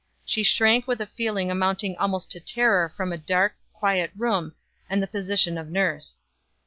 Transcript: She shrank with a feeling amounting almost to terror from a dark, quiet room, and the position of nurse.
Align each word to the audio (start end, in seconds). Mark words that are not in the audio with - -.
She 0.25 0.41
shrank 0.41 0.87
with 0.87 0.99
a 0.99 1.05
feeling 1.05 1.51
amounting 1.51 1.95
almost 1.95 2.31
to 2.31 2.39
terror 2.39 2.89
from 2.89 3.13
a 3.13 3.19
dark, 3.19 3.53
quiet 3.71 4.09
room, 4.17 4.55
and 4.89 4.99
the 4.99 5.05
position 5.05 5.59
of 5.59 5.69
nurse. 5.69 6.23